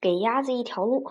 [0.00, 1.04] 给鸭子一条路。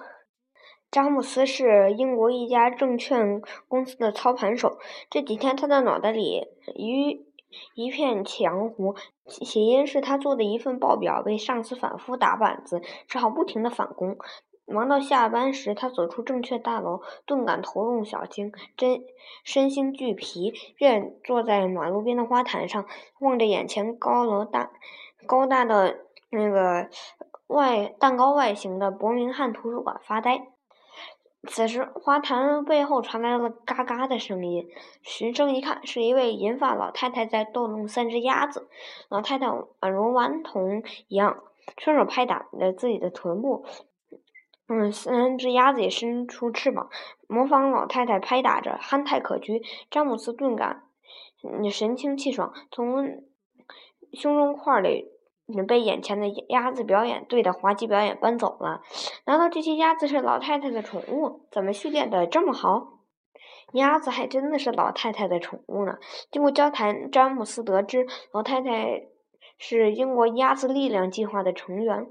[0.91, 4.79] 詹姆斯是英国一家证券公司的操盘手。
[5.09, 7.27] 这几天，他的脑袋里一
[7.75, 8.95] 一片浆糊，
[9.27, 14.17] 起因是他做的一份报表被上司反复打板子，只好不停的返工。
[14.65, 19.01] 忙到下班时，他走出证券大楼，顿感头重脚轻，真
[19.43, 22.85] 身心俱疲，便坐在马路边的花坛上，
[23.19, 24.71] 望着眼前高楼大
[25.25, 25.97] 高大的
[26.31, 26.87] 那个
[27.49, 30.49] 外蛋糕外形的伯明翰图书馆发呆。
[31.47, 34.67] 此时，花坛背后传来了嘎嘎的声音。
[35.01, 38.69] 循声一看，是一位银发老太太在逗弄三只鸭子。
[39.09, 41.41] 老太太宛如顽童一样，
[41.77, 43.65] 双手拍打着自己的臀部。
[44.67, 46.87] 嗯，三只鸭子也伸出翅膀，
[47.27, 49.63] 模仿老太太拍打着，憨态可掬。
[49.89, 50.83] 詹姆斯顿感
[51.71, 53.23] 神清气爽，从
[54.13, 55.07] 胸中块里。
[55.67, 58.81] 被眼前的鸭子表演队的滑稽表演搬走了。
[59.25, 61.47] 难道这些鸭子是老太太的宠物？
[61.51, 62.99] 怎么训练的这么好？
[63.73, 65.97] 鸭子还真的是老太太的宠物呢。
[66.31, 69.07] 经过交谈，詹姆斯得知老太太
[69.57, 72.07] 是英国鸭子力量计划的成员，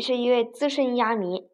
[0.00, 1.50] 是一位资深鸭迷，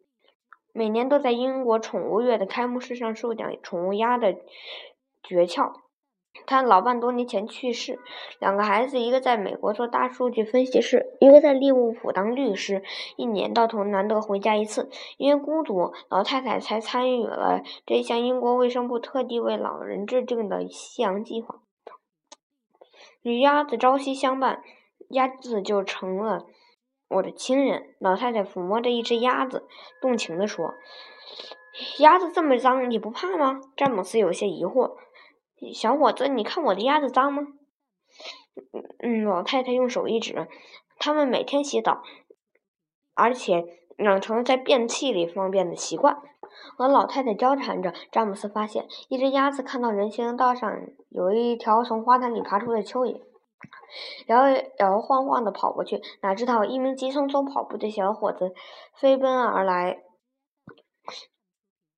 [0.72, 4.34] 每年都在英国宠物月的开幕式上授讲宠物鸭的
[5.22, 5.72] 诀窍。
[6.46, 7.98] 他老伴多年前去世，
[8.38, 12.82] 两个孩子，一个在美国做大数据分析师，一个在利物浦当律师，
[13.16, 14.88] 一年到头难得回家一次。
[15.18, 21.56] 因为孤独，老太太才参与了这项英国卫生部特地为老人制定的夕阳计划。
[23.22, 24.62] 与鸭子朝夕相伴，
[25.10, 26.46] 鸭子就成了
[27.08, 27.94] 我的亲人。
[27.98, 29.66] 老太太抚摸着一只鸭子，
[30.00, 30.72] 动情地说
[31.98, 34.96] ：“鸭子这么脏，你不怕吗？”詹姆斯有些疑惑。
[35.74, 37.42] 小伙子，你看我的鸭子脏吗？
[39.00, 40.48] 嗯，老太太用手一指，
[40.98, 42.02] 他们每天洗澡，
[43.14, 43.64] 而且
[43.98, 46.22] 养成了在便器里方便的习惯。
[46.76, 50.70] 和老太太交谈着，詹姆斯发现一只鸭子看到人行道上
[51.08, 53.20] 有一条从花坛里爬出的蚯蚓，
[54.26, 58.54] 摇摇晃晃的跑过去，哪知道一名急匆匆跑步的小伙子
[58.94, 60.02] 飞奔而来。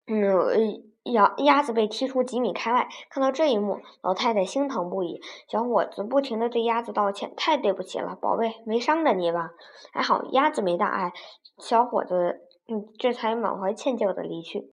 [0.06, 0.90] 嗯。
[1.10, 5.20] 鸭鸭子被踢出几米开外，看到这一幕，老太太心疼不已。
[5.48, 9.50] 小伙子不停地对鸭子道歉：“太对不起了，宝贝，没伤着你吧？
[9.92, 11.12] 还好鸭子没大碍。”
[11.58, 14.72] 小伙子嗯，这才满怀歉疚地离去。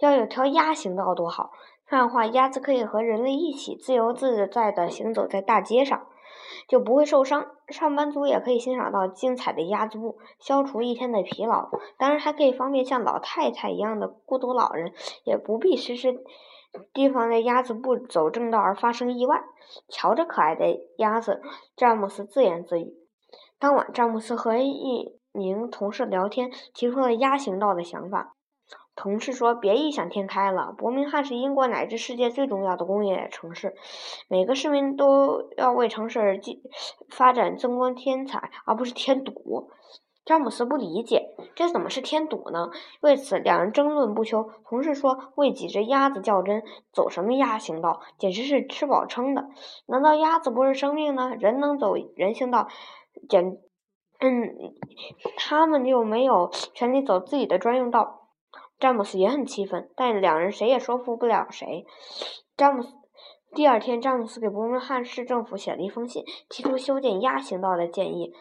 [0.00, 1.50] 要有条鸭行道多好，
[1.86, 6.06] 这样的话，鸭子可以和人类一起自由自在地行走在大街上。
[6.66, 11.70] 就不会受伤，上班族也可以欣赏到精彩的鸭子步，消除一天的疲劳。
[11.96, 14.92] 当然，还可以方便像老太太一样的孤独老人，
[15.24, 16.24] 也不必时时
[16.92, 19.44] 提防着鸭子不走正道而发生意外。
[19.88, 21.40] 瞧着可爱的鸭子，
[21.76, 22.94] 詹姆斯自言自语。
[23.58, 28.35] 当晚，詹姆斯和一名同事聊天，提出了鸭行道的想法。
[28.96, 33.74] 同事说：“别异想天开了，伯明翰是英国乃至世界最重要的工业城市，
[34.26, 36.40] 每个市民都要为城市
[37.10, 39.70] 发展增光添彩，而不是添堵。”
[40.24, 42.70] 詹姆斯不理解，这怎么是添堵呢？
[43.00, 44.50] 为此，两人争论不休。
[44.64, 49.46] 同事说：“为几只鸭子较真，走什么鸭行道，简直是吃饱撑的。
[49.86, 51.36] 难道鸭子不是生命呢？
[51.38, 52.66] 人能走人行道，
[53.28, 53.58] 简……
[54.18, 54.56] 嗯，
[55.36, 58.22] 他们又没有权利走自己的专用道。”
[58.78, 61.86] 詹姆斯也很气愤，但两人谁也说服不了谁。
[62.56, 62.92] 詹姆斯
[63.54, 68.34] 第二天，詹姆斯给伯明翰市政府写了一封信，提出修建鸭行道的建议。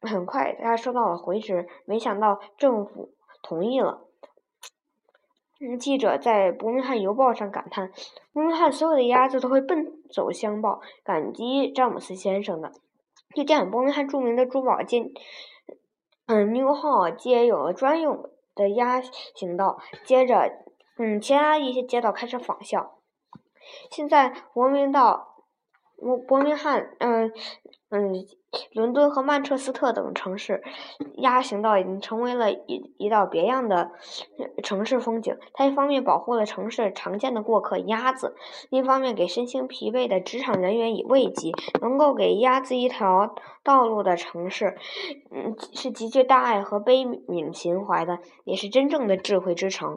[0.00, 4.04] 很快，他收到了回执，没想到政府同意了。
[5.80, 7.90] 记者在伯明翰邮报上感叹
[8.32, 12.70] ：“伯明翰所有的鸭子都会奔走相报，感激詹姆斯先生的。”
[13.34, 15.10] 就这样，伯明翰著名的珠宝街，
[16.26, 18.30] 嗯，New Hall 街有了专用。
[18.58, 19.00] 的压
[19.34, 20.50] 行道，接着，
[20.98, 22.98] 嗯，其他一些街道开始仿效。
[23.90, 25.37] 现在，文明道，
[26.00, 27.32] 伯伯明翰，嗯
[27.90, 28.12] 嗯，
[28.72, 30.62] 伦敦和曼彻斯特等城市，
[31.16, 33.90] 鸭行道已经成为了一一道别样的
[34.62, 35.36] 城市风景。
[35.54, 38.36] 它一方面保护了城市常见的过客鸭子，
[38.70, 41.52] 另一方面给身心疲惫的职场人员以慰藉。
[41.80, 43.34] 能够给鸭子一条
[43.64, 44.76] 道路的城市，
[45.30, 49.86] 嗯，是极具大爱和悲悯情怀的，也是真正的智慧之城。